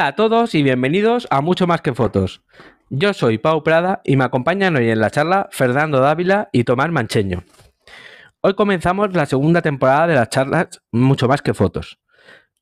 [0.00, 2.40] Hola a todos y bienvenidos a Mucho Más que Fotos.
[2.88, 6.90] Yo soy Pau Prada y me acompañan hoy en la charla Fernando Dávila y Tomás
[6.90, 7.44] Mancheño.
[8.40, 11.98] Hoy comenzamos la segunda temporada de las charlas Mucho Más que Fotos.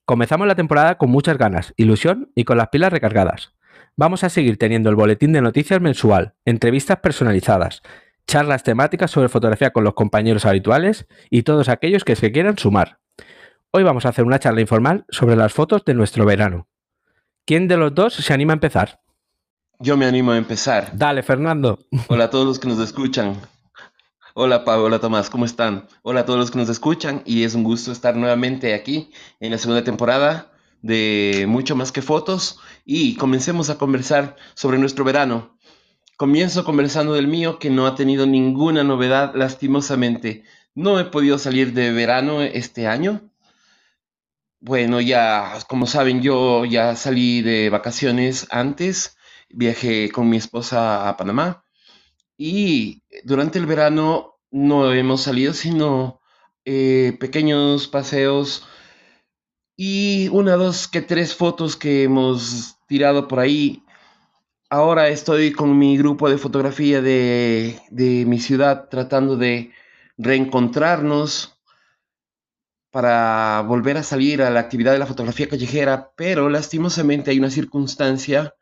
[0.05, 3.55] Comenzamos la temporada con muchas ganas, ilusión y con las pilas recargadas.
[3.97, 7.83] Vamos a seguir teniendo el boletín de noticias mensual, entrevistas personalizadas,
[8.27, 12.99] charlas temáticas sobre fotografía con los compañeros habituales y todos aquellos que se quieran sumar.
[13.71, 16.68] Hoy vamos a hacer una charla informal sobre las fotos de nuestro verano.
[17.49, 19.01] ¿Quién de los dos se anima a empezar?
[19.81, 20.91] Yo me animo a empezar.
[20.93, 21.79] Dale, Fernando.
[22.09, 23.41] Hola a todos los que nos escuchan.
[24.35, 25.87] Hola Pablo, hola Tomás, ¿cómo están?
[26.03, 29.53] Hola a todos los que nos escuchan y es un gusto estar nuevamente aquí en
[29.53, 30.53] la segunda temporada
[30.83, 35.57] de Mucho más que fotos y comencemos a conversar sobre nuestro verano.
[36.19, 40.45] Comienzo conversando del mío que no ha tenido ninguna novedad lastimosamente.
[40.75, 43.28] No he podido salir de verano este año
[44.61, 49.17] bueno, ya, como saben, yo ya salí de vacaciones antes,
[49.49, 51.65] viajé con mi esposa a Panamá
[52.37, 56.21] y durante el verano no hemos salido, sino
[56.65, 58.67] eh, pequeños paseos
[59.77, 63.85] y una, dos, que tres fotos que hemos tirado por ahí.
[64.71, 69.73] Ahora estoy con mi grupo de fotografía de, de mi ciudad tratando de
[70.19, 71.58] reencontrarnos
[72.91, 77.51] para volver a salir a la actividad de la fotografía callejera, pero lastimosamente hay una
[77.51, 78.55] circunstancia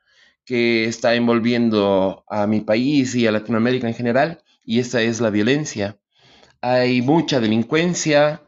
[0.45, 5.31] que está envolviendo a mi país y a Latinoamérica en general, y esta es la
[5.31, 5.99] violencia.
[6.61, 8.43] Hay mucha delincuencia,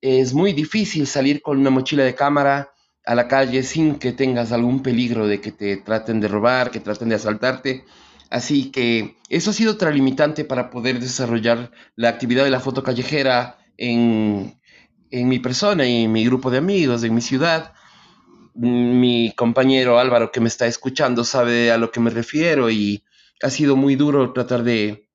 [0.00, 2.72] es muy difícil salir con una mochila de cámara
[3.04, 6.80] a la calle sin que tengas algún peligro de que te traten de robar, que
[6.80, 7.84] traten de asaltarte.
[8.30, 12.82] Así que eso ha sido otra limitante para poder desarrollar la actividad de la foto
[12.82, 14.60] callejera en,
[15.12, 17.74] en mi persona y en mi grupo de amigos, en mi ciudad.
[18.54, 23.04] Mi compañero Álvaro que me está escuchando sabe a lo que me refiero y
[23.42, 25.08] ha sido muy duro tratar de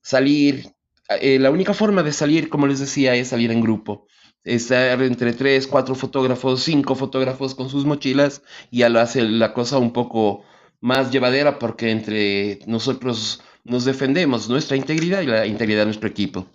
[0.00, 0.74] salir.
[1.20, 4.06] Eh, la única forma de salir, como les decía, es salir en grupo.
[4.44, 9.52] Estar entre tres, cuatro fotógrafos, cinco fotógrafos con sus mochilas y ya lo hace la
[9.52, 10.44] cosa un poco
[10.80, 16.46] más llevadera porque entre nosotros nos defendemos nuestra integridad y la integridad de nuestro equipo.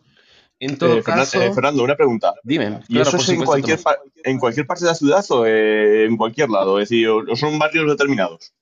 [0.59, 1.41] En todo eh, caso.
[1.41, 2.33] Eh, Fernando, una pregunta.
[2.43, 2.79] Dime.
[2.87, 3.79] ¿Y eso es en cualquier,
[4.23, 6.79] en cualquier parte de la ciudad o eh, en cualquier lado?
[6.79, 8.53] Es decir, ¿o son barrios determinados?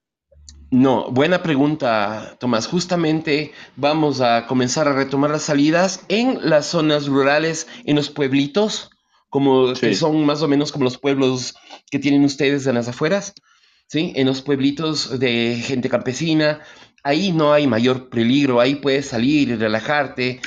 [0.72, 2.68] No, buena pregunta, Tomás.
[2.68, 8.90] Justamente vamos a comenzar a retomar las salidas en las zonas rurales, en los pueblitos,
[9.30, 11.56] como que son más o menos como los pueblos
[11.90, 13.34] que tienen ustedes en las afueras,
[13.88, 14.12] ¿sí?
[14.16, 16.62] En los pueblitos de gente campesina.
[17.04, 20.42] Ahí no hay mayor peligro, ahí puedes salir y relajarte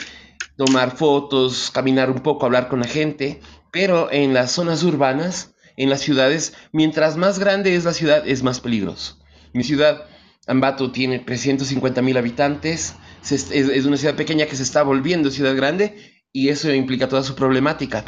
[0.59, 5.89] tomar fotos, caminar un poco, hablar con la gente, pero en las zonas urbanas, en
[5.89, 9.19] las ciudades, mientras más grande es la ciudad, es más peligroso.
[9.55, 10.07] Mi ciudad,
[10.49, 12.97] Ambato, tiene 350 mil habitantes,
[13.31, 15.95] es, una ciudad pequeña que se está volviendo ciudad grande
[16.33, 18.05] y eso implica toda su problemática.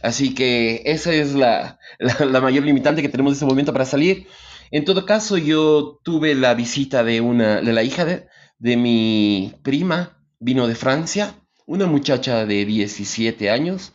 [0.00, 4.28] Así que esa es la, la, mayor limitante que tenemos en este momento para salir.
[4.70, 8.28] En todo caso, yo tuve la visita de, una, de la hija de,
[8.60, 11.34] de mi prima, vino de Francia,
[11.70, 13.92] una muchacha de 17 años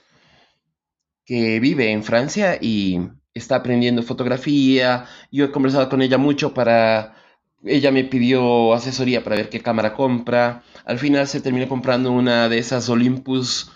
[1.25, 3.01] que vive en Francia y
[3.33, 5.07] está aprendiendo fotografía.
[5.29, 7.17] Yo he conversado con ella mucho para...
[7.65, 10.63] Ella me pidió asesoría para ver qué cámara compra.
[10.85, 13.69] Al final se terminó comprando una de esas Olympus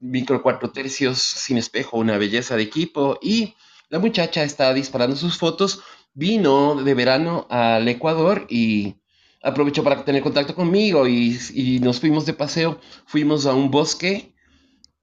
[0.00, 3.18] micro 4 tercios sin espejo, una belleza de equipo.
[3.20, 3.56] Y
[3.90, 5.82] la muchacha está disparando sus fotos.
[6.14, 8.94] Vino de verano al Ecuador y
[9.42, 12.80] aprovechó para tener contacto conmigo y, nos fuimos de paseo.
[13.06, 14.32] Fuimos a un bosque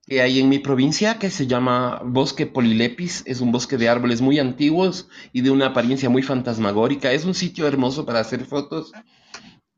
[0.08, 3.24] que hay en mi provincia que se llama Bosque Polilepis.
[3.26, 7.12] Es un bosque de árboles muy antiguos y de una apariencia muy fantasmagórica.
[7.12, 8.92] Es un sitio hermoso para hacer fotos.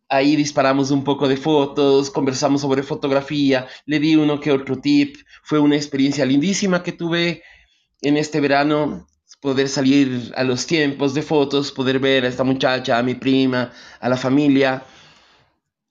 [0.09, 5.17] Ahí disparamos un poco de fotos, conversamos sobre fotografía, le di uno que otro tip.
[5.43, 7.43] Fue una experiencia lindísima que tuve
[8.01, 9.07] en este verano
[9.39, 13.71] poder salir a los tiempos de fotos, poder ver a esta muchacha, a mi prima,
[13.99, 14.83] a la familia.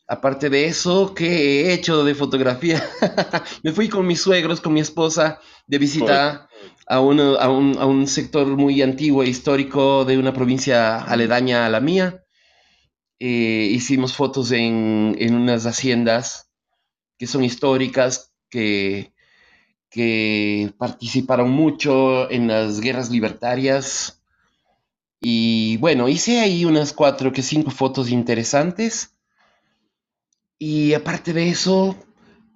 [0.08, 2.82] Aparte de eso, ¿qué he hecho de fotografía?
[3.62, 6.48] Me fui con mis suegros, con mi esposa, de visita
[6.86, 11.66] a, uno, a, un, a, un, sector muy antiguo e histórico de una provincia aledaña
[11.66, 12.24] a la mía.
[13.18, 16.50] Eh, hicimos fotos en, en unas haciendas
[17.18, 19.12] que son históricas, que
[19.96, 24.20] que participaron mucho en las guerras libertarias.
[25.22, 29.16] Y bueno, hice ahí unas cuatro que cinco fotos interesantes.
[30.58, 31.96] Y aparte de eso,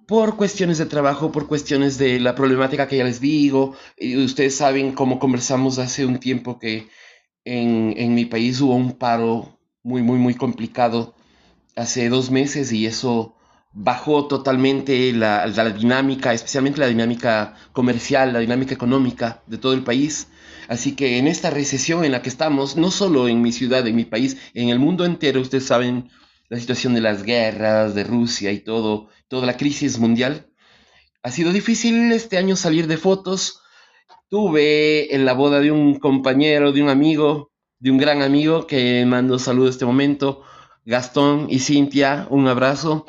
[0.05, 4.55] por cuestiones de trabajo, por cuestiones de la problemática que ya les digo, y ustedes
[4.55, 6.89] saben cómo conversamos hace un tiempo que
[7.43, 11.15] en, en mi país hubo un paro muy, muy, muy complicado
[11.75, 13.35] hace dos meses y eso
[13.73, 19.83] bajó totalmente la, la, dinámica, especialmente la dinámica comercial, la dinámica económica de todo el
[19.83, 20.27] país.
[20.67, 23.95] Así que en esta recesión en la que estamos, no solo en mi ciudad, en
[23.95, 26.09] mi país, en el mundo entero, ustedes saben
[26.49, 30.51] la situación de las guerras, de Rusia y todo, toda la crisis mundial,
[31.23, 33.61] ha sido difícil este año salir de fotos.
[34.27, 39.05] Tuve en la boda de un compañero, de un amigo, de un gran amigo que
[39.05, 40.41] mando saludos este momento,
[40.83, 43.05] Gastón y Cintia, un abrazo.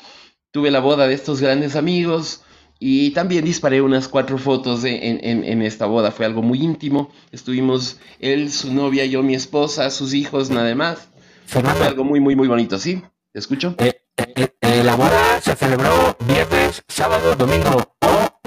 [0.52, 2.42] Tuve la boda de estos grandes amigos
[2.78, 6.10] y también disparé unas cuatro fotos en, en, en, esta boda.
[6.10, 7.10] Fue algo muy íntimo.
[7.30, 11.08] Estuvimos él, su novia, yo, mi esposa, sus hijos, nada más.
[11.46, 13.02] Fue algo muy, muy, muy bonito, ¿sí?
[13.32, 13.74] ¿Te escucho?
[13.78, 17.96] Eh, eh, eh, la boda se celebró viernes, sábado, domingo.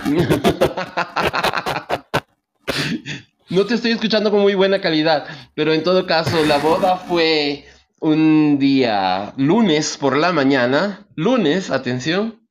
[3.49, 5.25] no te estoy escuchando con muy buena calidad,
[5.55, 7.65] pero en todo caso, la boda fue
[7.99, 12.41] un día lunes por la mañana, lunes, atención.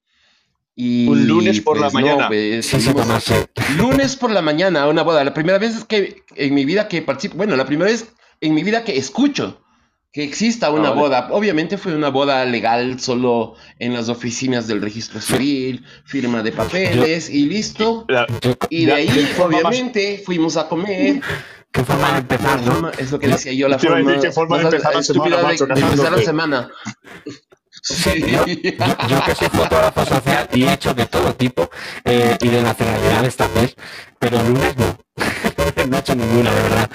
[0.76, 2.28] Y, un lunes por la pues, mañana.
[2.28, 2.72] Pues,
[3.76, 5.22] lunes por la mañana, una boda.
[5.22, 8.64] La primera vez que en mi vida que participo, bueno, la primera vez en mi
[8.64, 9.64] vida que escucho
[10.14, 11.28] que exista una boda.
[11.32, 17.28] Obviamente fue una boda legal solo en las oficinas del registro civil, firma de papeles
[17.28, 18.06] y listo.
[18.70, 21.20] y de ahí, obviamente, fuimos a comer.
[21.74, 22.88] ¿Qué forma de empezar, no?
[22.90, 25.80] Es lo que decía yo, la forma, ¿qué forma de empezar la semana, macho, de,
[25.80, 26.70] empezar la semana.
[27.82, 31.68] Sí, yo, yo, que soy fotógrafo social y he hecho de todo tipo
[32.06, 33.70] eh, y de nacionalidades también,
[34.18, 34.96] pero lunes no.
[35.86, 36.90] no he hecho ninguna, de verdad.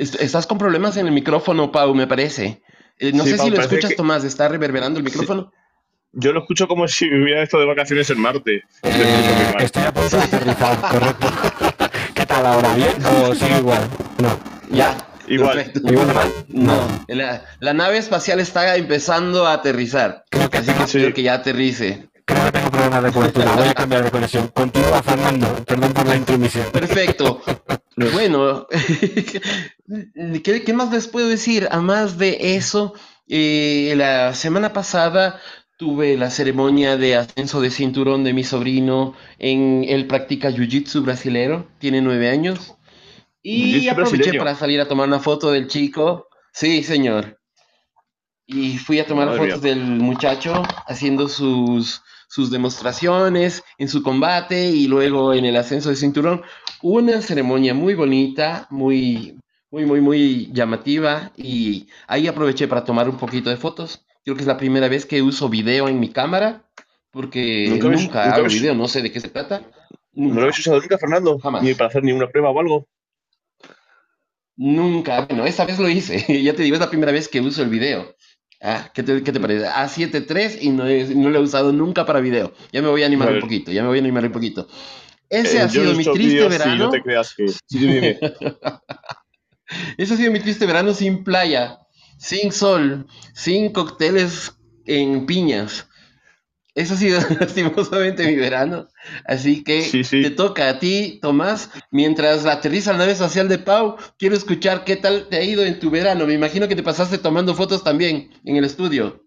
[0.18, 2.60] Estás con problemas en el micrófono, Pau, me parece.
[2.98, 5.52] Eh, no sé si lo escuchas, Tomás, ¿está reverberando el micrófono?
[6.12, 8.64] Yo lo escucho como si hubiera estado de vacaciones en Marte.
[8.82, 11.28] Eh, estoy a punto de aterrizar, correcto.
[12.38, 12.74] ¿Qué tal ahora?
[12.74, 13.88] ¿Bien o sigue igual?
[14.18, 14.38] No.
[14.70, 14.96] Ya.
[15.26, 15.72] Igual.
[15.74, 17.04] Igual No.
[17.08, 20.24] La, la, nave espacial está empezando a aterrizar.
[20.30, 21.12] Creo que Así que sí.
[21.12, 22.08] que ya aterrice.
[22.24, 23.52] Creo que tengo problemas de cobertura.
[23.56, 24.46] Voy a cambiar de conexión.
[24.54, 25.48] Continúa, Fernando.
[25.66, 26.66] Perdón por la intromisión.
[26.72, 27.42] Perfecto.
[28.12, 28.68] Bueno,
[30.44, 31.66] ¿qué, ¿qué, más les puedo decir?
[31.72, 32.94] A más de eso,
[33.26, 35.40] eh, la semana pasada
[35.78, 39.14] tuve la ceremonia de ascenso de cinturón de mi sobrino.
[39.38, 42.74] En, él practica jiu-jitsu brasilero, tiene nueve años.
[43.42, 46.28] Y aproveché para salir a tomar una foto del chico.
[46.52, 47.38] Sí, señor.
[48.44, 54.88] Y fui a tomar fotos del muchacho haciendo sus, sus demostraciones en su combate y
[54.88, 56.42] luego en el ascenso de cinturón.
[56.82, 59.38] Una ceremonia muy bonita, muy,
[59.70, 64.04] muy, muy, muy llamativa y ahí aproveché para tomar un poquito de fotos.
[64.28, 66.62] Creo que es la primera vez que uso video en mi cámara
[67.10, 69.62] porque nunca, hago video, no sé de qué se trata.
[70.12, 71.38] ¿No lo habéis usado nunca, Fernando?
[71.38, 71.62] Jamás.
[71.62, 72.86] Ni para hacer ninguna prueba o algo.
[74.54, 75.22] Nunca.
[75.22, 76.26] Bueno, esta vez lo hice.
[76.42, 78.14] ya te digo, es la primera vez que uso el video.
[78.60, 79.64] Ah, ¿qué, te, ¿Qué te parece?
[79.64, 82.52] A7 y no, no lo he usado nunca para video.
[82.70, 84.68] Ya me voy a animar un poquito, ya me voy a animar un poquito.
[85.30, 86.72] Ese eh, ha sido mi triste verano.
[86.74, 87.46] Sí, no te creas que...
[89.96, 91.78] Ese ha sido mi triste verano sin playa,
[92.18, 95.88] sin sol, sin cócteles en piñas.
[96.74, 98.86] Eso ha sido lastimosamente mi verano.
[99.24, 101.70] Así que te toca a ti, Tomás.
[101.90, 105.80] Mientras aterriza la nave espacial de Pau, quiero escuchar qué tal te ha ido en
[105.80, 106.26] tu verano.
[106.26, 109.24] Me imagino que te pasaste tomando fotos también en el estudio.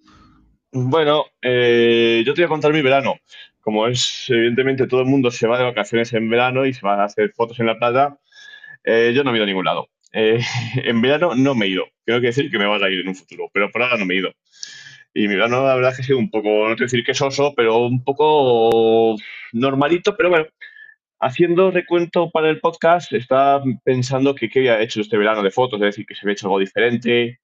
[0.71, 3.15] Bueno, eh, yo te voy a contar mi verano.
[3.59, 7.01] Como es, evidentemente, todo el mundo se va de vacaciones en verano y se va
[7.01, 8.17] a hacer fotos en la playa,
[8.83, 9.89] eh, yo no he ido a ningún lado.
[10.13, 10.39] Eh,
[10.83, 11.85] en verano no me he ido.
[12.05, 14.05] Tengo que decir que me vas a ir en un futuro, pero por ahora no
[14.05, 14.31] me he ido.
[15.13, 17.53] Y mi verano, la verdad, que ha sido un poco, no quiero decir que soso,
[17.55, 19.15] pero un poco
[19.51, 20.45] normalito, pero bueno,
[21.19, 25.79] haciendo recuento para el podcast, estaba pensando que qué había hecho este verano de fotos,
[25.81, 27.39] es decir, que se había hecho algo diferente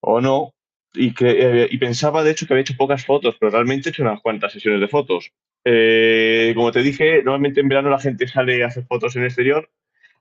[0.00, 0.54] o no.
[0.94, 3.90] Y, que, eh, y pensaba, de hecho, que había hecho pocas fotos, pero realmente he
[3.90, 5.32] hecho unas cuantas sesiones de fotos.
[5.64, 9.28] Eh, como te dije, normalmente en verano la gente sale a hacer fotos en el
[9.28, 9.70] exterior.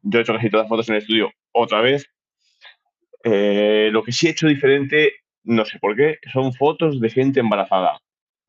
[0.01, 2.05] Yo he hecho casi todas las fotos en el estudio otra vez.
[3.24, 7.39] Eh, lo que sí he hecho diferente no sé por qué, son fotos de gente
[7.39, 8.00] embarazada.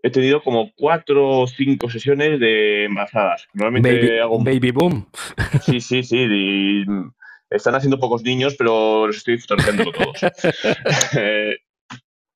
[0.03, 3.47] He tenido como cuatro o cinco sesiones de embarazadas.
[3.53, 5.09] Normalmente baby, hago un baby boom.
[5.65, 6.17] Sí, sí, sí.
[6.19, 6.85] Y
[7.51, 10.21] están haciendo pocos niños, pero los estoy fotografiando todos.
[11.17, 11.57] Eh,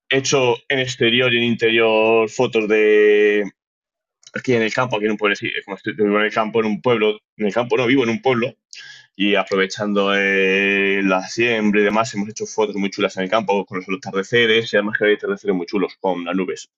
[0.09, 3.43] he hecho en exterior y en interior fotos de
[4.33, 6.67] aquí en el campo, aquí en un pueblo, sí, como estoy en el campo, en
[6.67, 8.53] un pueblo, en el campo no, vivo en un pueblo,
[9.19, 13.65] y aprovechando eh, la siembra y demás, hemos hecho fotos muy chulas en el campo
[13.65, 16.69] con los atardeceres y además que hay atardeceres muy chulos con las nubes.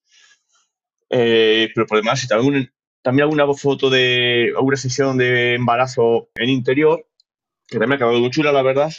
[1.09, 7.05] Eh, pero por demás, también, también alguna foto de alguna sesión de embarazo en interior
[7.67, 8.93] que también ha acabado muy chula, la verdad.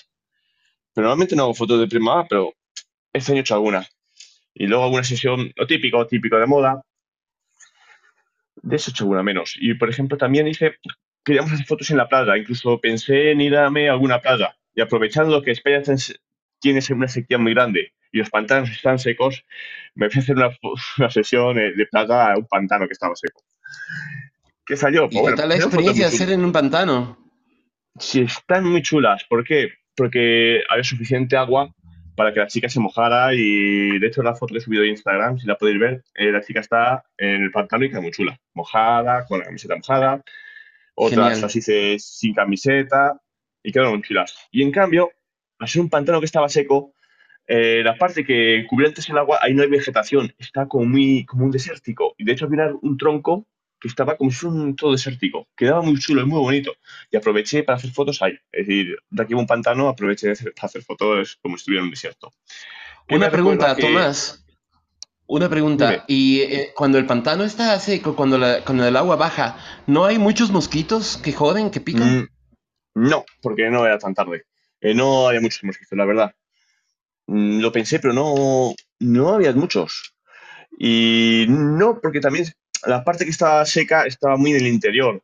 [0.92, 2.52] Pero normalmente no hago fotos de primavera, pero
[3.10, 3.88] este año he hecho alguna.
[4.52, 6.82] Y luego alguna sesión, lo típico, típico de moda.
[8.56, 9.54] De eso he hecho alguna menos.
[9.58, 10.76] Y por ejemplo, también hice,
[11.30, 12.36] queríamos hacer fotos en la playa.
[12.36, 14.56] Incluso pensé en irme a alguna playa.
[14.74, 15.80] Y aprovechando que España
[16.58, 19.44] tiene una sequía muy grande y los pantanos están secos,
[19.94, 20.50] me fui a hacer una,
[20.98, 23.42] una sesión de playa a un pantano que estaba seco.
[24.66, 25.08] ¿Qué salió?
[25.08, 27.16] ¿Y qué tal la experiencia de hacer en un pantano?
[27.98, 29.24] Sí, están muy chulas.
[29.28, 29.68] ¿Por qué?
[29.96, 31.72] Porque había suficiente agua
[32.16, 34.86] para que la chica se mojara y de hecho la foto que he subido a
[34.86, 38.10] Instagram, si la podéis ver, eh, la chica está en el pantano y queda muy
[38.10, 40.22] chula, mojada, con la camiseta mojada,
[40.94, 43.20] otras las hice sin camiseta
[43.62, 44.34] y quedaron muy chulas.
[44.50, 45.10] Y en cambio,
[45.58, 46.94] al ser un pantano que estaba seco,
[47.46, 51.24] eh, la parte que cubría antes el agua, ahí no hay vegetación, está como, muy,
[51.24, 52.14] como un desértico.
[52.16, 53.46] Y de hecho había un tronco
[53.80, 55.48] que estaba como si fuera un todo desértico.
[55.56, 56.74] Quedaba muy chulo y muy bonito.
[57.10, 58.34] Y aproveché para hacer fotos ahí.
[58.52, 61.86] Es decir, de aquí a un pantano aproveché para hacer fotos como si estuviera en
[61.86, 62.32] un desierto.
[63.08, 64.44] Una pregunta, Tomás.
[65.32, 66.04] Una pregunta.
[66.08, 69.56] Y eh, cuando el pantano está seco, cuando, cuando, el agua baja,
[69.86, 72.22] ¿no hay muchos mosquitos que joden, que pican?
[72.22, 72.28] Mm,
[72.94, 74.46] no, porque no era tan tarde.
[74.80, 76.34] Eh, no había muchos mosquitos, la verdad.
[77.28, 80.16] Mm, lo pensé, pero no, no había muchos.
[80.76, 82.46] Y no, porque también
[82.84, 85.22] la parte que estaba seca estaba muy en el interior.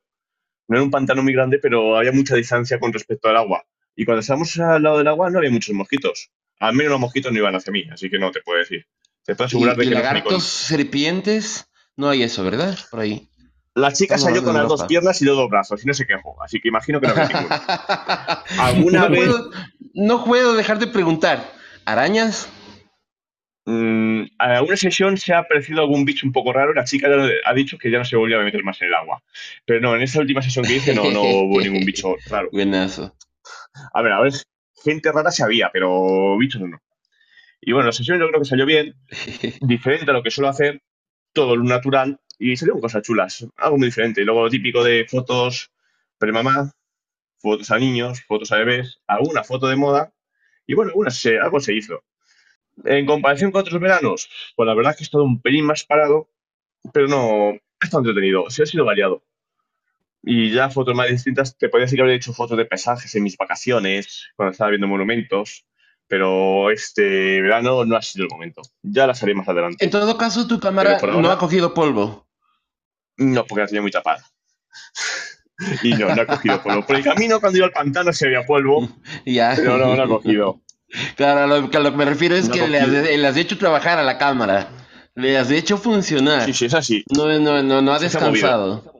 [0.68, 3.64] No era un pantano muy grande, pero había mucha distancia con respecto al agua.
[3.96, 6.30] Y cuando estábamos al lado del agua no había muchos mosquitos.
[6.60, 8.86] Al menos los mosquitos no iban hacia mí, así que no te puedo decir.
[9.26, 12.78] Te puedo asegurar de que lagartos, serpientes, no hay eso, ¿verdad?
[12.90, 13.28] Por ahí.
[13.74, 16.42] La chica salió con las dos piernas y los dos brazos y no se quejó,
[16.42, 17.26] así que imagino que no había
[18.58, 19.26] ¿Alguna no vez?
[19.26, 19.50] Puedo,
[19.94, 21.52] no puedo dejar de preguntar.
[21.84, 22.48] ¿Arañas?
[23.66, 26.72] Mm, a alguna sesión se ha aparecido algún bicho un poco raro.
[26.72, 27.08] La chica
[27.44, 29.22] ha dicho que ya no se volvía a meter más en el agua.
[29.64, 32.48] Pero no, en esa última sesión que hice no, no hubo ningún bicho raro.
[32.52, 33.14] Buenazo.
[33.92, 34.32] A ver, a ver,
[34.84, 36.80] gente rara se había, pero bichos no.
[37.60, 38.94] Y bueno, la sesión yo creo que salió bien,
[39.60, 40.82] diferente a lo que suelo hacer,
[41.32, 44.24] todo lo natural, y salieron cosas chulas, algo muy diferente.
[44.24, 45.72] Luego lo típico de fotos
[46.18, 46.72] pre-mamá,
[47.38, 50.12] fotos a niños, fotos a bebés, alguna foto de moda,
[50.66, 50.92] y bueno,
[51.42, 52.02] algo se hizo.
[52.84, 55.84] En comparación con otros veranos, pues la verdad es que he estado un pelín más
[55.84, 56.28] parado,
[56.92, 59.22] pero no, he estado entretenido, sí ha sido variado.
[60.22, 63.22] Y ya fotos más distintas, te podría decir que habría hecho fotos de paisajes en
[63.22, 65.64] mis vacaciones, cuando estaba viendo monumentos,
[66.08, 68.62] pero este verano no ha sido el momento.
[68.82, 69.84] Ya las haré más adelante.
[69.84, 72.26] En todo caso, tu cámara no ha cogido polvo.
[73.16, 74.24] No, porque la tenía muy tapada.
[75.82, 76.86] y no, no ha cogido polvo.
[76.86, 78.88] Por el camino, cuando iba al pantano, se había polvo.
[79.26, 79.54] ya.
[79.56, 80.60] Pero no, no ha cogido.
[81.16, 84.18] Claro, lo, que, lo que me refiero es que le has, hecho trabajar a la
[84.18, 84.68] cámara.
[85.14, 86.44] Le has hecho funcionar.
[86.44, 87.04] Sí, sí, es así.
[87.14, 88.95] No, no, no, no ha descansado.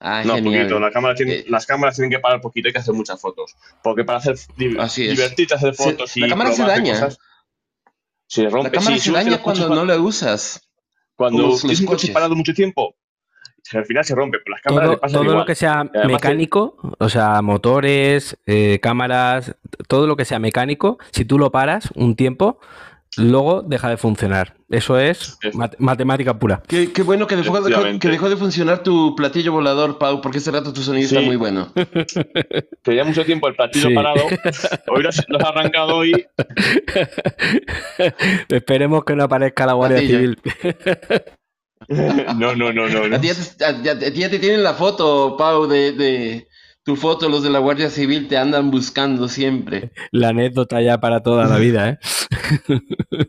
[0.00, 0.62] Ah, no, genial.
[0.62, 0.80] poquito.
[0.80, 3.54] La cámara tiene, eh, las cámaras tienen que parar poquito, hay que hacer muchas fotos.
[3.82, 6.20] Porque para hacer divertirte, hacer fotos y.
[6.20, 7.08] La cámara se daña.
[8.26, 8.70] se rompe.
[8.70, 10.66] La cámara se daña cuando no la usas.
[11.14, 12.96] Cuando tienes un coche parado mucho tiempo,
[13.74, 14.38] al final se rompe.
[14.38, 19.54] Por las cámaras todo, todo lo que sea mecánico, o sea, motores, eh, cámaras,
[19.86, 22.58] todo lo que sea mecánico, si tú lo paras un tiempo,
[23.16, 24.56] luego deja de funcionar.
[24.68, 25.38] Eso es
[25.78, 26.62] matemática pura.
[26.66, 27.62] Qué, bueno que dejó,
[27.98, 31.36] que dejó, de funcionar tu platillo volador, Pau, porque ese rato tu sonido está muy
[31.36, 31.72] bueno.
[32.82, 34.22] Tenía mucho tiempo el platillo parado.
[34.88, 36.12] Hoy lo has arrancado hoy.
[38.48, 40.38] Esperemos que no aparezca la Guardia Civil.
[42.36, 43.16] no, no, no, no.
[43.16, 46.46] A, ti ya te, tienen la foto, Pau, de,
[46.84, 49.90] tu foto, los de la Guardia Civil te andan buscando siempre.
[50.12, 51.98] La anécdota ya para toda la vida, ¿eh?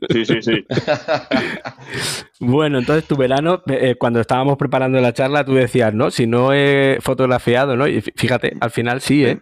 [0.09, 0.65] Sí, sí, sí.
[2.39, 6.11] bueno, entonces tu verano, eh, cuando estábamos preparando la charla, tú decías, ¿no?
[6.11, 7.87] Si no he fotografiado, ¿no?
[7.87, 9.39] Y fíjate, al final sí, ¿eh?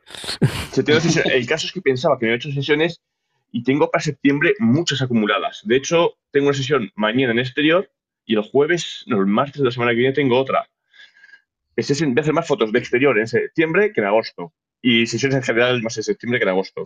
[1.34, 3.02] El caso es que pensaba que me he hecho sesiones
[3.52, 5.62] y tengo para septiembre muchas acumuladas.
[5.64, 7.90] De hecho, tengo una sesión mañana en exterior
[8.26, 10.70] y el jueves, no, el martes de la semana que viene tengo otra.
[11.76, 14.54] Es voy a hacer más fotos de exterior en septiembre que en agosto.
[14.82, 16.84] Y sesiones en general más en septiembre que en agosto.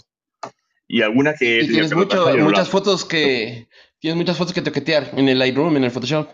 [0.87, 1.61] Y alguna que...
[1.61, 3.67] ¿Y tienes muchas fotos que...
[3.99, 6.29] Tienes muchas fotos que toquetear en el Lightroom, en el Photoshop.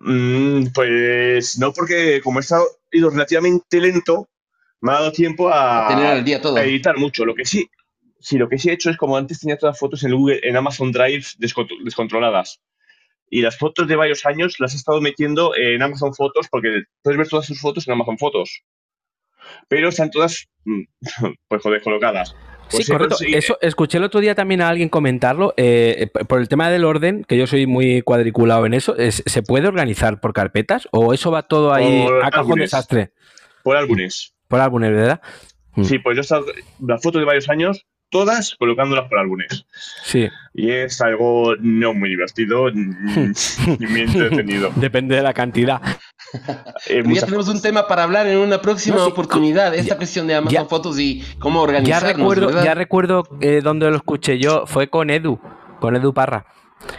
[0.00, 4.28] Mm, pues no, porque como he estado ido relativamente lento,
[4.80, 6.56] me ha dado tiempo a, tener al día todo.
[6.56, 7.24] a editar mucho.
[7.24, 7.70] Lo que sí,
[8.18, 10.40] sí, lo que sí he hecho es como antes tenía todas las fotos en Google,
[10.42, 12.60] en Amazon Drive descontroladas
[13.28, 17.18] y las fotos de varios años las he estado metiendo en Amazon Fotos porque puedes
[17.18, 18.62] ver todas sus fotos en Amazon Fotos.
[19.68, 20.82] Pero están todas, mm,
[21.48, 22.34] pues joder, colocadas.
[22.68, 23.16] Sí, pues correcto.
[23.26, 25.54] Eso, escuché el otro día también a alguien comentarlo.
[25.56, 29.68] Eh, por el tema del orden, que yo soy muy cuadriculado en eso, ¿se puede
[29.68, 33.10] organizar por carpetas o eso va todo ahí a cajón desastre?
[33.62, 34.32] Por álbumes.
[34.48, 35.20] Por álbumes, ¿verdad?
[35.74, 35.84] Mm.
[35.84, 36.46] Sí, pues yo he estado
[36.80, 39.66] las fotos de varios años, todas colocándolas por álbumes.
[40.04, 40.28] Sí.
[40.54, 42.94] Y es algo no muy divertido ni
[43.88, 44.72] muy entretenido.
[44.76, 45.80] Depende de la cantidad.
[46.88, 49.74] Eh, ya tenemos un tema para hablar en una próxima oportunidad.
[49.74, 52.10] Esta cuestión de Amazon Fotos y cómo organizarnos.
[52.10, 54.66] Ya recuerdo, ya recuerdo eh, dónde lo escuché yo.
[54.66, 55.38] Fue con Edu,
[55.80, 56.46] con Edu Parra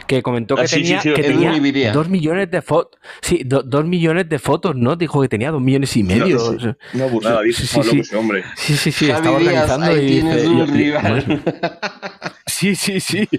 [0.08, 3.00] que comentó que, ah, tenía, que tenía dos millones de fotos.
[3.22, 4.96] Sí, dos millones de fotos, ¿no?
[4.96, 6.58] Dijo que tenía dos millones y medio.
[6.94, 8.44] No, burrada, sí, sí, sí, hombre.
[8.56, 10.22] Sí, sí, sí, estaba organizando y
[12.58, 13.30] Sí, sí, sí.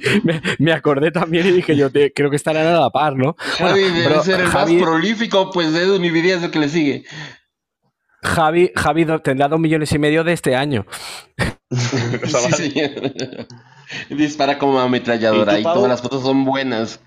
[0.60, 3.34] Me, acordé también y dije, yo te, creo que estarán a la par, ¿no?
[3.37, 7.04] Javi debe ser el más prolífico, pues de Edu Nividia es el que le sigue.
[8.22, 10.87] Javi, Javi tendrá dos millones y medio de este año.
[11.72, 13.12] sí, señor.
[14.08, 17.00] Dispara como ametralladora y, todas las fotos son buenas.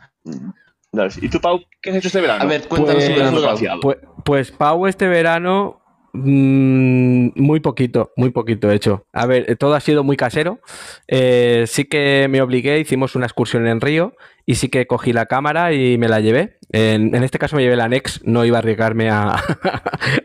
[1.21, 2.43] ¿Y tú, Pau, qué has hecho este verano?
[2.43, 5.80] A ver, cuéntanos pues, verano, Pues, pues, Pau, este verano,
[6.13, 9.05] mm, muy poquito, muy poquito hecho.
[9.13, 10.59] A ver, eh, todo ha sido muy casero.
[11.07, 14.13] Eh, sí que me obligué, hicimos una excursión en Río
[14.45, 16.57] y sí que cogí la cámara y me la llevé.
[16.71, 19.41] En, este caso me llevé la Nex, no iba a arriesgarme a,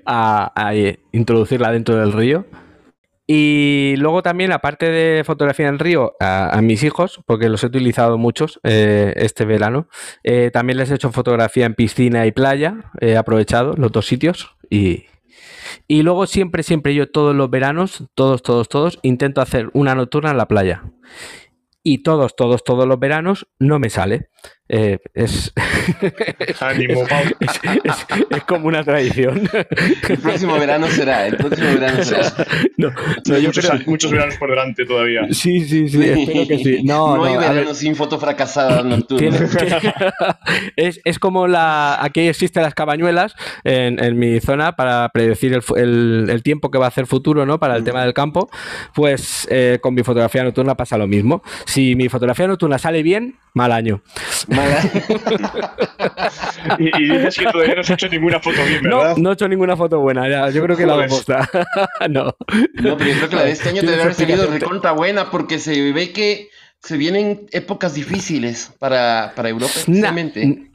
[0.07, 2.47] a eh, introducirla dentro del río.
[3.29, 8.19] Y luego también, aparte de fotografía en río, a, mis hijos, porque los he utilizado
[8.19, 9.89] muchos este verano,
[10.53, 15.07] también les he hecho fotografía en piscina y playa, he aprovechado los dos sitios y,
[15.89, 20.31] y luego siempre, siempre yo todos los veranos, todos, todos, todos, intento hacer una nocturna
[20.31, 20.85] en la playa
[21.83, 24.29] y todos, todos, todos los veranos no me sale.
[24.69, 25.53] Eh, es,
[28.31, 29.49] es, como una tradición.
[30.09, 32.33] El próximo verano será, el próximo verano será.
[32.79, 32.93] No,
[33.87, 35.23] muchos, veranos por delante todavía.
[35.31, 36.83] Sí, sí, sí, espero que sí.
[36.85, 39.39] No, no, hay verano sin foto fracasada nocturna.
[40.77, 42.03] es, es como la.
[42.03, 46.79] Aquí existen las cabañuelas en, en mi zona para predecir el, el, el, tiempo que
[46.79, 47.59] va a hacer futuro, ¿no?
[47.59, 48.51] Para el tema del campo.
[48.95, 51.43] Pues eh, con mi fotografía nocturna pasa lo mismo.
[51.65, 54.03] Si mi fotografía nocturna sale bien, mal año.
[56.79, 59.17] y, dices que todavía no has hecho ninguna foto bien, ¿verdad?
[59.17, 60.51] No, no he hecho ninguna foto buena, ya.
[60.51, 61.49] Yo creo que la vamos a
[62.09, 62.37] no.
[62.75, 65.59] No, pero yo creo que la de este año debe haber salido recontra buena porque
[65.59, 70.71] se ve que se vienen épocas difíciles para, para Europa, especialmente.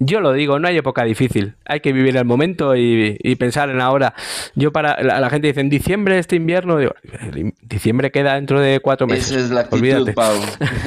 [0.00, 1.54] Yo lo digo, no hay época difícil.
[1.64, 4.14] Hay que vivir el momento y, pensar en ahora.
[4.54, 6.94] Yo para la, gente dice en diciembre este invierno, digo,
[7.62, 9.32] diciembre queda dentro de cuatro meses.
[9.32, 10.36] Esa es la actitud, Pau.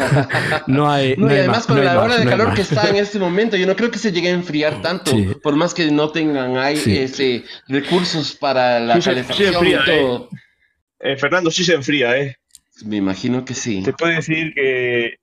[0.67, 1.15] no hay.
[1.17, 3.75] No, y además con la hora de calor que está en este momento, yo no
[3.75, 5.11] creo que se llegue a enfriar tanto,
[5.43, 10.29] por más que no tengan ahí ese recursos para la calefacción y todo.
[10.31, 11.13] Eh.
[11.13, 12.37] Eh, Fernando, sí se enfría, ¿eh?
[12.85, 13.81] Me imagino que sí.
[13.83, 15.15] Te puedo decir que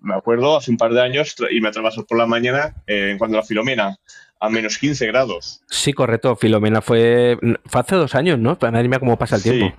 [0.00, 3.36] me acuerdo hace un par de años y me atravesó por la mañana eh, cuando
[3.36, 3.96] la Filomena
[4.40, 5.62] a menos 15 grados.
[5.68, 6.36] Sí, correcto.
[6.36, 8.56] Filomena fue, fue hace dos años, ¿no?
[8.60, 9.76] Madre mía, cómo pasa el tiempo.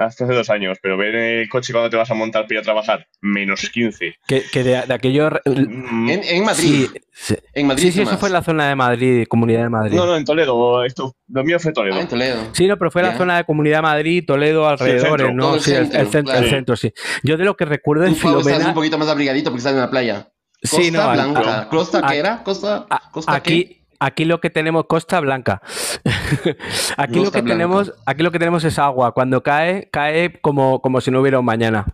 [0.00, 2.62] Hace dos años, pero ver el coche cuando te vas a montar para ir a
[2.62, 4.14] trabajar, menos 15.
[4.26, 5.28] Que, de, aquello.
[5.44, 6.08] Mm.
[6.08, 6.86] En, Madrid.
[7.12, 7.92] Sí, en Madrid.
[7.92, 9.96] Sí, eso fue en la zona de Madrid, Comunidad de Madrid.
[9.96, 10.84] No, no, en Toledo.
[10.84, 11.96] Esto, lo mío fue Toledo.
[11.96, 12.48] Ah, en Toledo.
[12.52, 15.58] Sí, no, pero fue la zona de Comunidad de Madrid, Toledo, alrededor, ¿no?
[15.58, 16.92] Sí, el, centro, el, centro, sí.
[17.22, 18.52] Yo de lo que recuerdo en Filomena.
[18.52, 20.28] Estás un poquito más abrigadito porque estás en la playa.
[20.62, 21.68] Costa sí, no, Blanca.
[21.68, 22.42] ¿Costa qué era?
[22.42, 23.79] ¿Costa, Costa aquí, qué?
[24.00, 25.62] Aquí lo que tenemos Costa Blanca.
[26.96, 29.12] aquí lo que tenemos, aquí lo que tenemos es agua.
[29.12, 31.86] Cuando cae, cae como, como si no hubiera un mañana.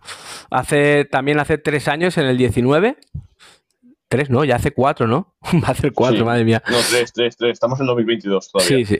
[0.49, 2.97] Hace también hace tres años, en el 19,
[4.09, 5.35] Tres, no, ya hace cuatro, ¿no?
[5.61, 6.63] Va a hacer cuatro, madre mía.
[6.69, 7.51] No, tres, tres, tres.
[7.51, 8.77] Estamos en 2022 todavía.
[8.77, 8.99] Sí, sí.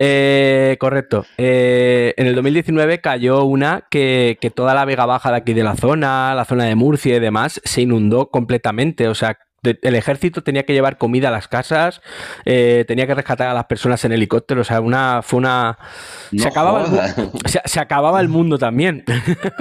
[0.00, 1.24] Eh, correcto.
[1.36, 5.62] Eh, en el 2019 cayó una que, que, toda la Vega Baja de aquí de
[5.62, 9.06] la zona, la zona de Murcia y demás, se inundó completamente.
[9.06, 12.00] O sea, el ejército tenía que llevar comida a las casas,
[12.44, 15.78] eh, tenía que rescatar a las personas en helicóptero, o sea, una, fue una...
[16.36, 17.30] se, acababa el,
[17.64, 19.04] se, acababa el mundo también.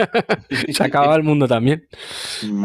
[0.72, 1.88] se acababa el mundo también.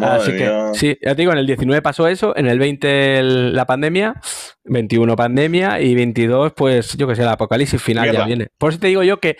[0.02, 3.66] Así que, sí, ya te digo, en el 19 pasó eso, en el 20 la
[3.66, 4.20] pandemia,
[4.64, 8.48] 21 pandemia y 22, pues yo que sé, el apocalipsis final ya viene.
[8.58, 9.36] Por eso te digo yo que...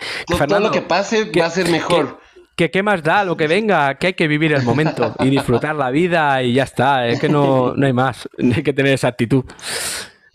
[0.47, 2.22] todo lo que pase va a ser mejor que
[2.55, 5.89] qué más da lo que venga, que hay que vivir el momento y disfrutar la
[5.89, 9.43] vida y ya está, es que no, no hay más, hay que tener esa actitud.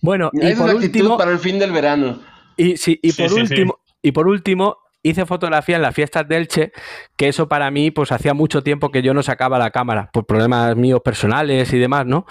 [0.01, 2.21] Bueno, y por último para el fin del verano.
[2.57, 6.73] Y sí, y por último, y por último hice fotografía en las fiestas de Elche,
[7.17, 10.27] que eso para mí pues hacía mucho tiempo que yo no sacaba la cámara por
[10.27, 12.27] problemas míos personales y demás, ¿no?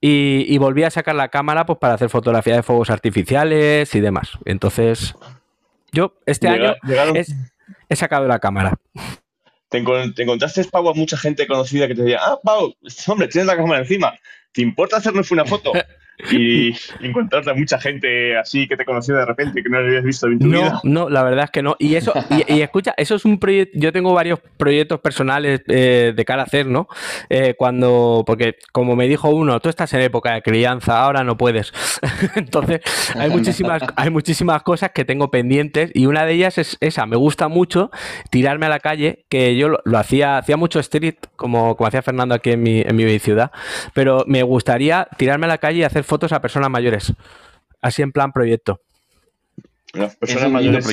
[0.00, 4.38] Y, volví a sacar la cámara pues para hacer fotografía de fuegos artificiales y demás.
[4.44, 5.16] Entonces,
[5.90, 6.74] yo este año
[7.88, 8.78] he sacado la cámara
[9.72, 12.74] te, encontraste, Pau, a mucha gente conocida que te decía, ah, Pau,
[13.08, 14.14] hombre, tienes la cámara encima,
[14.52, 15.72] ¿te importa hacernos una foto?
[16.30, 20.26] y encontrarte a mucha gente así que te conoció de repente que no habías visto
[20.26, 20.80] en tu no, vida.
[20.84, 21.76] No, la verdad es que no.
[21.78, 22.12] Y eso,
[22.48, 23.78] y, escucha, eso es un proyecto.
[23.78, 26.88] Yo tengo varios proyectos personales eh, de cara a hacer, ¿no?
[27.28, 31.36] Eh, cuando, porque como me dijo uno, tú estás en época de crianza, ahora no
[31.36, 31.72] puedes.
[32.36, 32.80] Entonces,
[33.14, 37.06] hay muchísimas, hay muchísimas cosas que tengo pendientes y una de ellas es esa.
[37.06, 37.90] Me gusta mucho
[38.30, 42.34] tirarme a la calle, que yo lo, hacía, hacía mucho street, como, como hacía Fernando
[42.34, 43.50] aquí en mi, en mi ciudad,
[43.94, 47.12] pero me gustaría tirarme a la calle y hacer fotos a personas mayores.
[47.80, 48.80] Así en plan proyecto.
[49.92, 50.86] Las personas mayores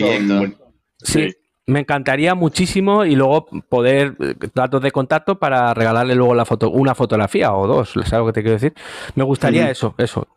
[1.04, 1.34] sí,
[1.70, 6.70] me encantaría muchísimo y luego poder eh, datos de contacto para regalarle luego la foto,
[6.70, 8.74] una fotografía o dos, ¿sabes lo que te quiero decir?
[9.16, 10.28] Me gustaría eso, eso.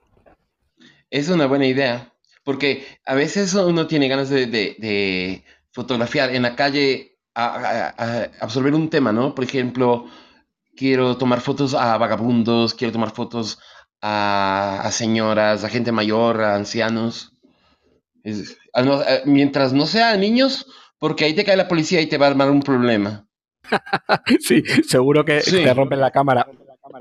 [1.11, 2.13] Es una buena idea,
[2.45, 9.11] porque a veces uno tiene ganas de, fotografiar en la calle, a, absorber un tema,
[9.11, 9.35] ¿no?
[9.35, 10.07] Por ejemplo,
[10.77, 13.59] quiero tomar fotos a vagabundos, quiero tomar fotos
[14.03, 17.33] a, señoras, a gente mayor, a ancianos.
[19.25, 20.67] mientras no sea niños,
[20.99, 23.27] porque ahí te cae la policía y te va a armar un problema.
[24.41, 26.47] sí, seguro que te rompen la cámara.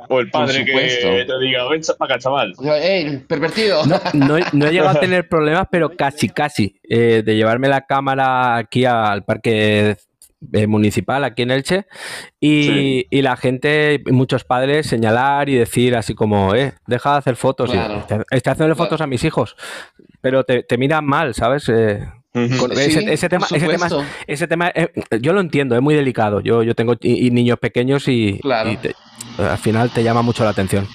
[0.10, 2.54] O el padre que te diga, ven para acá, chaval.
[2.64, 3.82] ¡Ey, pervertido!
[4.14, 6.80] No, he llegado a tener problemas, pero casi, casi.
[6.88, 9.98] Eh, de llevarme la cámara aquí al parque
[10.54, 11.86] eh, municipal aquí en Elche
[12.39, 17.71] y, la gente, muchos padres señalar y decir así como, eh, deja de hacer fotos.
[18.32, 19.56] estoy haciendo fotos a mis hijos,
[20.21, 21.69] pero te, miran mal, ¿sabes?
[21.69, 21.99] Eh,
[22.34, 23.45] ese, tema,
[24.27, 26.39] ese tema, eh, yo lo entiendo, es muy delicado.
[26.39, 28.39] Yo, yo tengo niños pequeños y,
[29.38, 30.88] al final te llama mucho la atención.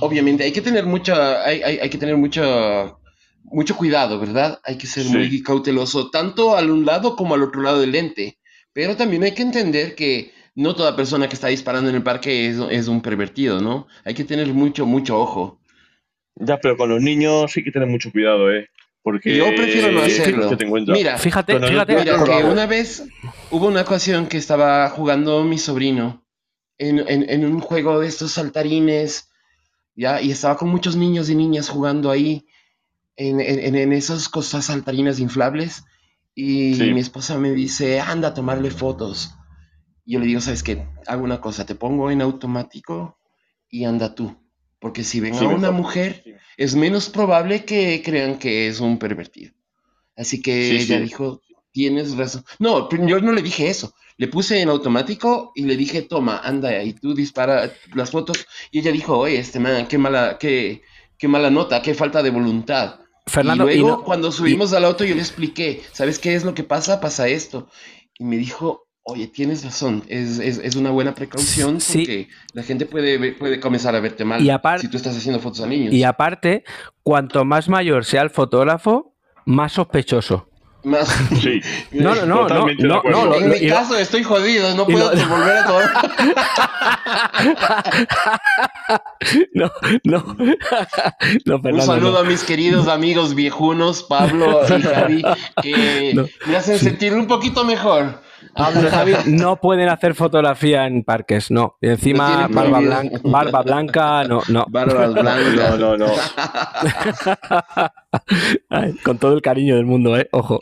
[0.00, 2.98] Obviamente, hay que tener mucho, hay, hay, que tener mucho,
[3.44, 4.58] mucho cuidado, ¿verdad?
[4.64, 8.39] Hay que ser muy cauteloso, tanto al un lado como al otro lado del lente.
[8.80, 12.48] Pero también hay que entender que no toda persona que está disparando en el parque
[12.48, 13.86] es, un pervertido, ¿no?
[14.06, 15.60] Hay que tener mucho, mucho ojo.
[16.36, 18.70] Ya, pero con los niños sí que tener mucho cuidado, ¿eh?
[19.02, 20.56] Porque yo prefiero no hacerlo.
[20.94, 23.06] Mira, fíjate, fíjate mira, que una vez
[23.50, 26.24] hubo una ocasión que estaba jugando mi sobrino
[26.78, 29.28] en, un juego de estos saltarines,
[29.94, 30.22] ¿ya?
[30.22, 32.46] Y estaba con muchos niños y niñas jugando ahí
[33.16, 35.84] en, en esas cosas saltarinas inflables.
[36.34, 39.34] Y mi esposa me dice, anda a tomarle fotos.
[40.04, 40.88] Y yo le digo, ¿sabes qué?
[41.06, 43.18] Hago una cosa, te pongo en automático
[43.68, 44.36] y anda tú.
[44.80, 46.24] Porque si ven a una mujer,
[46.56, 49.52] es menos probable que crean que es un pervertido.
[50.16, 52.44] Así que ella dijo, tienes razón.
[52.58, 53.94] No, yo no le dije eso.
[54.16, 58.46] Le puse en automático y le dije, toma, anda y tú dispara las fotos.
[58.70, 60.82] Y ella dijo, oye, este man, qué mala, qué,
[61.18, 63.00] qué mala nota, qué falta de voluntad.
[63.26, 66.64] Fernando, y luego, cuando subimos al auto, yo le expliqué, ¿sabes qué es lo que
[66.64, 67.00] pasa?
[67.00, 67.68] Pasa esto.
[68.18, 73.60] Y me dijo, oye, tienes razón, es, una buena precaución porque la gente puede, puede
[73.60, 74.40] comenzar a verte mal
[74.78, 75.94] si tú estás haciendo fotos a niños.
[75.94, 76.64] Y aparte,
[77.02, 80.49] cuanto más mayor sea el fotógrafo, más sospechoso.
[81.40, 81.60] Sí.
[81.92, 85.90] No, no, no, no, no, En mi caso estoy jodido, no puedo volver a tomar.
[89.54, 89.70] no,
[90.04, 90.36] no.
[91.70, 95.22] Un saludo a mis queridos amigos viejunos, Pablo y Javi,
[95.62, 98.20] que me hacen sentir un poquito mejor.
[99.26, 101.76] No pueden hacer fotografía en parques, no.
[101.80, 104.66] Y encima barba blanca, barba blanca, no, no.
[104.68, 106.06] Barba blanca, no, no, no.
[109.04, 110.28] con todo el cariño del mundo, ¿eh?
[110.32, 110.60] Ojo.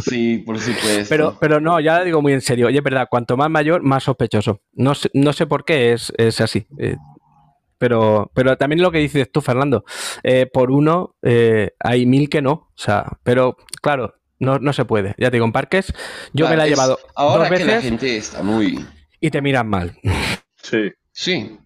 [0.00, 1.06] Sí, por supuesto.
[1.08, 2.68] Pero, pero no, ya digo muy en serio.
[2.68, 4.60] Oye, es verdad, cuanto más mayor, más sospechoso.
[4.72, 6.66] No sé, no sé por qué es, es así.
[6.78, 6.96] Eh,
[7.78, 9.84] pero, pero también lo que dices tú, Fernando.
[10.22, 12.52] Eh, por uno, eh, hay mil que no.
[12.52, 15.14] O sea, pero claro, no, no se puede.
[15.18, 15.92] Ya te digo, en parques,
[16.32, 17.66] yo me la he llevado ahora dos veces.
[17.66, 18.84] Que la gente está muy.
[19.20, 19.98] Y te miran mal.
[20.62, 20.92] Sí.
[21.12, 21.58] Sí.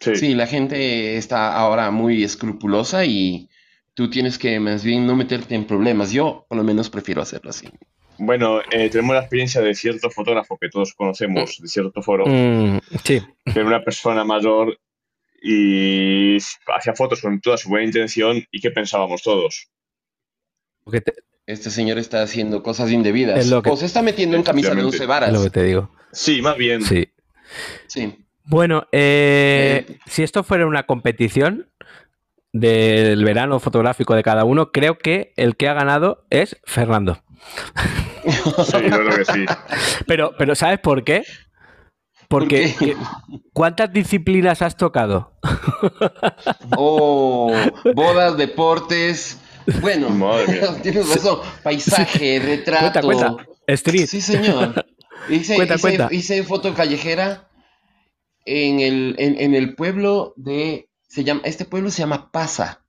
[0.00, 0.34] Sí.
[0.34, 3.48] la gente está ahora muy escrupulosa y
[3.94, 6.12] tú tienes que más bien no meterte en problemas.
[6.12, 7.68] Yo, por lo menos, prefiero hacerlo así.
[8.18, 12.24] Bueno, eh, tenemos la experiencia de cierto fotógrafo que todos conocemos, de cierto foro.
[12.26, 13.20] Mm, sí.
[13.44, 14.78] Que era una persona mayor
[15.42, 19.68] y hacía fotos con toda su buena intención y qué pensábamos todos.
[20.84, 21.14] Porque te,
[21.52, 23.50] este señor está haciendo cosas indebidas.
[23.52, 25.28] o se está metiendo en camisa de 11 varas.
[25.30, 25.90] Es lo que te digo.
[26.12, 26.82] Sí, más bien.
[26.82, 27.08] Sí.
[27.86, 28.18] Sí.
[28.44, 31.70] Bueno, eh, eh, si esto fuera una competición
[32.52, 37.22] del verano fotográfico de cada uno, creo que el que ha ganado es Fernando.
[38.24, 39.44] Sí, yo creo que sí.
[40.06, 41.24] Pero, pero ¿sabes por qué?
[42.28, 42.96] Porque
[43.52, 45.32] ¿cuántas disciplinas has tocado?
[46.76, 47.52] Oh,
[47.94, 49.40] bodas, deportes,
[49.80, 50.08] bueno,
[50.82, 51.40] tienes razón.
[51.62, 53.00] Paisaje, retrato.
[53.00, 53.46] Cuenta, cuenta.
[53.66, 54.06] Street.
[54.06, 54.86] Sí, señor.
[55.28, 57.48] Hice, hice, hice foto callejera
[58.44, 62.84] en el, en, el pueblo de Se llama, este pueblo se llama Pasa.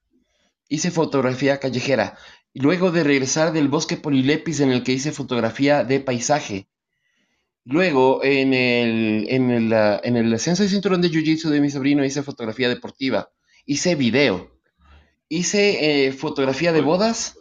[0.67, 2.17] Hice fotografía callejera.
[2.51, 6.69] Y luego de regresar del bosque Polilepis en el que hice fotografía de paisaje.
[7.65, 12.03] Luego, en el, en el, en el ascenso de cinturón de Jiu-Jitsu de mi sobrino,
[12.03, 13.29] hice fotografía deportiva.
[13.65, 14.52] Hice video.
[15.33, 17.37] Hice eh, fotografía de bodas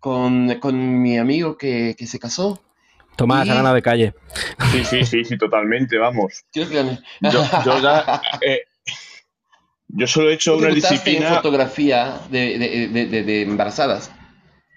[0.00, 2.60] con, con mi amigo que, que se casó.
[3.16, 4.14] Tomás, Y- gana de calle.
[4.72, 6.44] Sí, sí, sí, sí, totalmente, vamos.
[8.40, 8.62] Eh,
[9.88, 11.34] yo solo he hecho una debutaste en disciplina.
[11.36, 14.10] fotografía de, de- de- de- de embarazadas.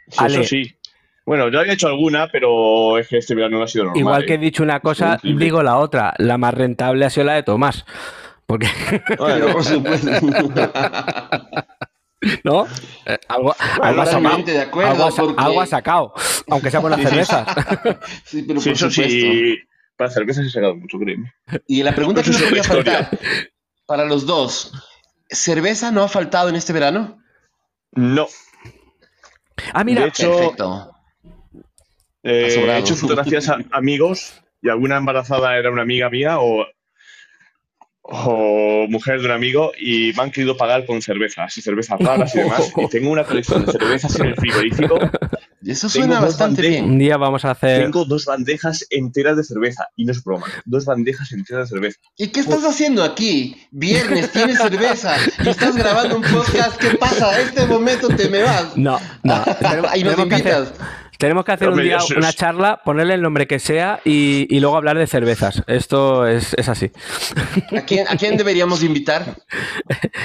[0.09, 0.41] Sí, Ale.
[0.41, 0.75] Eso sí.
[1.25, 3.99] Bueno, yo había hecho alguna, pero es que este verano no ha sido normal.
[3.99, 4.39] Igual que he ¿eh?
[4.39, 6.13] dicho una cosa, digo la otra.
[6.19, 7.83] La más rentable ha sido la de Tomás.
[8.45, 8.67] Porque,
[9.17, 10.09] Bueno, Por supuesto.
[12.43, 12.65] ¿no?
[13.05, 14.43] Eh, algo, algo ha sacado.
[14.43, 16.13] De acuerdo, Algo ha, sa- porque- algo ha sacado.
[16.49, 17.47] Aunque sea con las Sí, cervezas.
[18.25, 19.11] Sí, pero sí, por eso supuesto.
[19.13, 19.57] sí.
[19.95, 21.33] Para cerveza se ha sacado mucho, créeme.
[21.67, 23.09] Y la pregunta que no es podía faltar
[23.85, 24.71] para los dos.
[25.29, 27.17] ¿Cerveza no ha faltado en este verano?
[27.93, 28.27] No.
[29.73, 30.01] Ah, mira.
[30.03, 30.91] De hecho, Perfecto.
[32.23, 36.65] Eh, he hecho fotografías a amigos y alguna embarazada era una amiga mía o,
[38.09, 42.33] o mujer de un amigo y me han querido pagar con cervezas y cervezas raras
[42.35, 42.71] y demás.
[42.75, 44.97] Y tengo una colección de cervezas en el frigorífico.
[45.61, 46.85] Y eso tengo suena dos bastante bien.
[46.85, 47.83] Un día vamos a hacer.
[47.83, 50.45] Tengo dos bandejas enteras de cerveza y no es broma.
[50.65, 51.99] Dos bandejas enteras de cerveza.
[52.15, 53.57] ¿Y qué estás haciendo aquí?
[53.71, 56.77] Viernes, tienes cerveza y estás grabando un podcast.
[56.77, 57.31] ¿Qué pasa?
[57.31, 58.77] A este momento te me vas.
[58.77, 59.43] No, no.
[59.59, 60.73] Tenemos, Ahí nos que hacer, invitas.
[61.17, 64.77] Tenemos que hacer un día una charla, ponerle el nombre que sea y, y luego
[64.77, 65.63] hablar de cervezas.
[65.67, 66.91] Esto es, es así.
[67.75, 69.35] ¿A quién, ¿A quién deberíamos invitar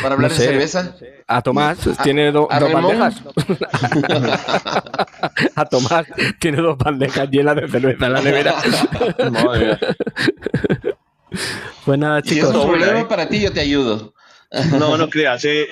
[0.03, 0.97] para hablar No de cerveza?
[1.27, 2.99] A Tomás A- tiene do- a dos Ramón.
[2.99, 3.23] bandejas.
[5.57, 6.07] a Tomás
[6.39, 8.55] tiene dos bandejas llenas de cerveza en la nevera.
[9.31, 9.79] Madre mía.
[11.85, 12.55] Pues nada, Si es chicos.
[12.55, 13.05] un problema ¿eh?
[13.07, 14.15] para ti, yo te ayudo.
[14.79, 15.45] No, no creas.
[15.47, 15.67] eh.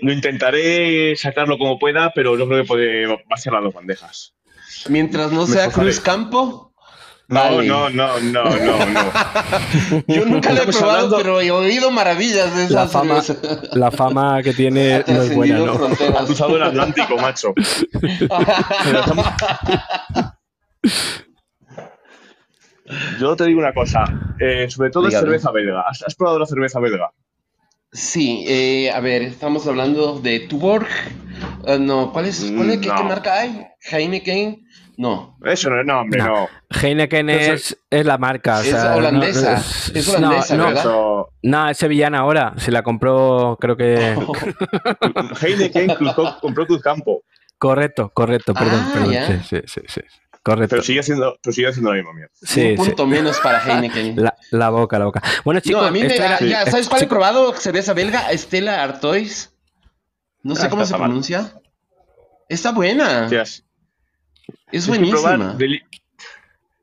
[0.00, 3.74] Lo intentaré sacarlo como pueda, pero yo creo que puede, va a ser las dos
[3.74, 4.34] bandejas.
[4.88, 5.70] Mientras no sea.
[5.70, 6.72] Cruz Campo.
[7.26, 7.66] No, vale.
[7.66, 9.00] no, no, no, no, no.
[10.08, 13.22] Yo nunca lo he probado, hablando- pero he oído maravillas de esa La fama,
[13.72, 15.72] la fama que tiene no es buena, ¿no?
[16.18, 17.54] Ha cruzado el Atlántico, macho.
[23.18, 24.04] Yo te digo una cosa,
[24.38, 25.26] eh, sobre todo es Dígame.
[25.26, 25.80] cerveza belga.
[25.88, 27.10] ¿Has, has probado la cerveza belga?
[27.92, 30.86] Sí, eh, a ver, estamos hablando de Tuborg.
[31.66, 32.52] Ah, no, ¿cuál es?
[32.54, 32.78] ¿Cuál es?
[32.80, 33.66] ¿Qué, marca hay?
[33.90, 34.63] ¿Heineken?
[34.96, 35.36] No.
[35.44, 36.26] Eso no, no hombre, No.
[36.26, 36.48] no.
[36.80, 38.58] Heineken es, es la marca.
[38.58, 41.24] o Es sea, no- holandesa, es- es holandesa, no, no, ¿verdad?
[41.42, 42.54] No, es sevillana ahora.
[42.58, 44.16] Si la compró, creo que.
[45.42, 47.22] Heineken cruzó- compró Cruzcampo,
[47.58, 49.14] Correcto, correcto, perdón, Ah, perdón.
[49.48, 50.00] Sí, sí, sí, sí.
[50.42, 50.70] Correcto.
[50.70, 52.32] pero sigue haciendo, pero sigue haciendo la misma mierda.
[52.42, 52.90] Sí, un sí.
[52.90, 54.22] punto menos para Heineken.
[54.22, 55.22] La, la boca, la boca.
[55.44, 57.54] Bueno, chicos, no, a mí me, era- ya, ¿sabes cuál he probado?
[57.54, 59.54] Cerveza belga, Estela Artois.
[60.42, 61.02] No sé Ah, cómo se mal.
[61.02, 61.54] pronuncia.
[62.50, 63.26] Está buena.
[64.76, 65.54] Es tienes buenísima.
[65.56, 65.82] deli-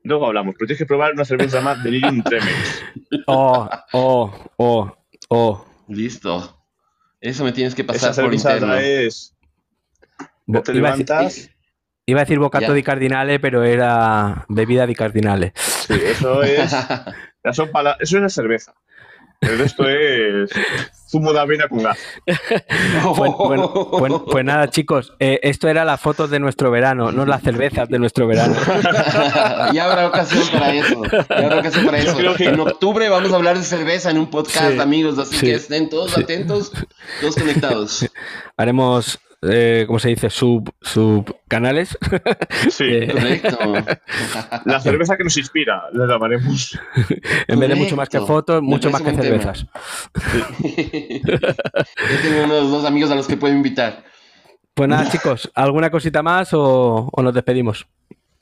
[0.04, 2.82] Luego hablamos, pero tienes que probar una cerveza llamada Delirium Tremens.
[3.26, 4.96] Oh, oh, oh,
[5.28, 5.66] oh.
[5.88, 6.58] Listo.
[7.20, 8.74] Eso me tienes que Esa pasar por cerveza interno.
[8.76, 9.36] es...
[10.46, 11.50] Bo- Te iba, a decir, levantas...
[12.06, 12.72] iba a decir bocato Ya.
[12.72, 15.52] di cardinale, pero era bebida di cardinale.
[15.54, 16.72] Sí, eso es...
[17.44, 17.68] Eso
[18.00, 18.72] es la cerveza.
[19.42, 20.50] El resto es
[21.10, 21.98] zumo de avena con gas.
[23.16, 27.26] Bueno, bueno, pues, pues nada, chicos, eh, esto era las fotos de nuestro verano, no
[27.26, 28.54] las cervezas de nuestro verano.
[29.74, 31.02] ya habrá ocasión para eso.
[31.04, 32.16] Ya habrá ocasión para eso.
[32.36, 35.18] que- En octubre vamos a hablar de cerveza en un podcast, Sí, amigos.
[35.18, 36.22] Así sí, que estén todos sí.
[36.22, 36.72] atentos,
[37.20, 38.08] todos conectados.
[38.56, 40.30] Haremos, eh, ¿cómo se dice?
[40.30, 41.98] Sub, sub canales.
[42.70, 42.84] Sí.
[42.88, 43.58] Eh, Correcto.
[44.64, 46.78] La cerveza que nos inspira, la llamaremos.
[47.48, 49.66] en vez de mucho más que fotos, mucho más que cervezas.
[50.62, 54.04] Yo tengo unos dos amigos a los que puedo invitar.
[54.74, 57.86] Pues nada, chicos, ¿alguna cosita más o, o nos despedimos?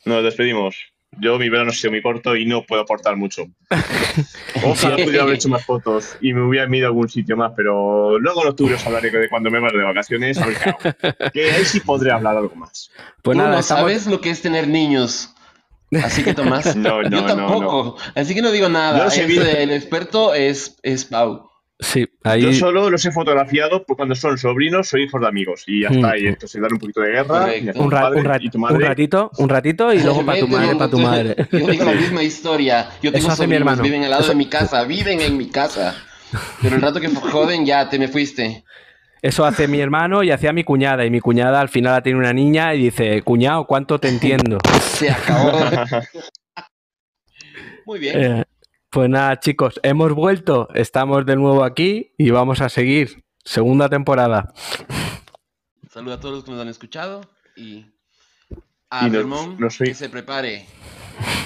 [0.05, 0.93] Nos despedimos.
[1.21, 3.45] Yo, mi verano ha sido muy corto y no puedo aportar mucho.
[4.65, 8.19] Ojalá pudiera haber hecho más fotos y me hubiera ido a algún sitio más, pero
[8.19, 10.39] luego en octubre os hablaré de cuando me vaya de vacaciones.
[10.39, 11.31] a ver qué hago.
[11.33, 12.91] Que ahí sí podré hablar algo más.
[13.23, 15.35] Pues Tú nada, no estamos- sabes lo que es tener niños.
[16.03, 17.97] Así que Tomás, No, no, yo no, tampoco.
[18.15, 19.05] Así que no digo nada.
[19.05, 19.43] Yo sé Es, bien.
[19.47, 21.49] eh, el experto es, es Pau.
[21.81, 22.43] Sí, ahí.
[22.43, 25.91] Yo solo los he fotografiado por cuando son sobrinos o hijos de amigos y ya
[25.91, 25.95] Mm.
[25.95, 26.19] está.
[26.19, 27.47] Y entonces dar un poquito de guerra.
[27.75, 30.77] Un, ra- un rat- y tu un ratito, un ratito y luego para tu madre,
[30.77, 31.37] para tu madre.
[31.53, 32.89] Yo digo la misma historia.
[33.03, 33.83] Yo tengo hace mi sobrinos, hermano.
[33.83, 35.95] viven al lado Eso- de mi casa, viven en mi casa.
[36.63, 38.65] Pero el rato que joden, ya te me fuiste.
[39.23, 41.05] Eso hace mi hermano y hacía mi cuñada.
[41.05, 44.59] Y mi cuñada al final tiene una niña y dice, cuñado, ¿cuánto te entiendo?
[44.81, 45.53] Se acabó.
[47.87, 48.21] Muy bien.
[48.23, 48.45] Eh,
[48.91, 54.53] pues nada, chicos, hemos vuelto, estamos de nuevo aquí y vamos a seguir segunda temporada.
[55.89, 57.21] Saludos a todos los que nos han escuchado
[57.57, 57.87] y
[58.91, 59.11] a Y
[59.79, 60.67] que se prepare.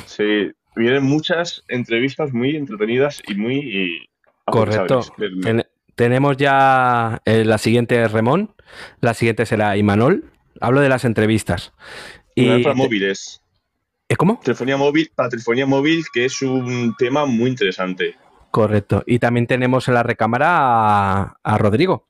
[0.07, 4.09] Sí, vienen muchas entrevistas muy entretenidas y muy
[4.47, 5.01] Correcto.
[5.43, 8.55] Ten- tenemos ya eh, la siguiente Remón,
[9.01, 10.31] la siguiente será Imanol.
[10.61, 11.73] Hablo de las entrevistas.
[12.37, 13.43] Una Y para móviles.
[14.15, 14.41] ¿Eh, ¿Cómo?
[14.43, 18.17] Telefonía móvil, para telefonía móvil, que es un tema muy interesante.
[18.51, 19.03] Correcto.
[19.07, 22.09] Y también tenemos en la recámara a, a Rodrigo,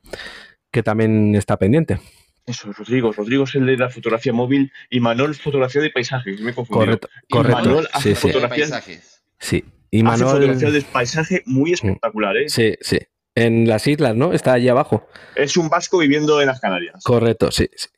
[0.70, 1.98] que también está pendiente.
[2.46, 3.10] Eso, Rodrigo.
[3.12, 6.40] Rodrigo es el de la fotografía móvil y Manol fotografía de paisajes.
[6.42, 6.98] Me he confundido.
[6.98, 7.08] Correcto.
[7.26, 7.56] Y Correcto.
[7.62, 8.38] Manuel hace Sí, sí.
[8.38, 9.22] de paisajes.
[9.38, 9.64] Sí.
[9.64, 10.28] Hace Imanol.
[10.28, 12.48] fotografía de paisaje muy espectacular, ¿eh?
[12.50, 12.98] Sí, sí.
[13.34, 14.32] En las islas, ¿no?
[14.34, 15.08] Está allí abajo.
[15.36, 17.02] Es un vasco viviendo en las Canarias.
[17.02, 17.70] Correcto, sí.
[17.74, 17.88] sí.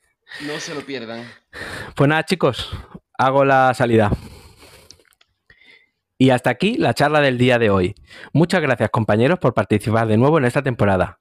[0.45, 1.25] No se lo pierdan.
[1.95, 2.71] Pues nada, chicos,
[3.17, 4.11] hago la salida.
[6.17, 7.95] Y hasta aquí la charla del día de hoy.
[8.33, 11.19] Muchas gracias, compañeros, por participar de nuevo en esta temporada.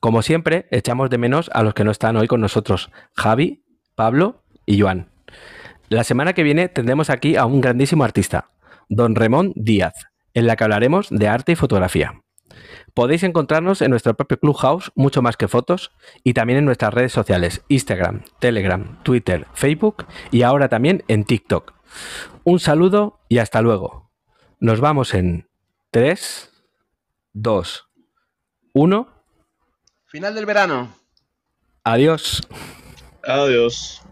[0.00, 4.42] Como siempre, echamos de menos a los que no están hoy con nosotros, Javi, Pablo
[4.66, 5.08] y Joan.
[5.88, 8.50] La semana que viene tendremos aquí a un grandísimo artista,
[8.88, 9.94] don Ramón Díaz,
[10.34, 12.23] en la que hablaremos de arte y fotografía.
[12.94, 17.12] Podéis encontrarnos en nuestro propio Clubhouse, mucho más que fotos, y también en nuestras redes
[17.12, 21.74] sociales, Instagram, Telegram, Twitter, Facebook y ahora también en TikTok.
[22.44, 24.10] Un saludo y hasta luego.
[24.60, 25.48] Nos vamos en
[25.90, 26.50] 3,
[27.32, 27.88] 2,
[28.72, 29.08] 1.
[30.06, 30.94] Final del verano.
[31.82, 32.46] Adiós.
[33.22, 34.03] Adiós.